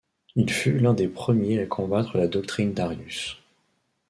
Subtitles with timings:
[0.35, 3.37] Il fut l'un des premiers à combattre la doctrine d'Arius.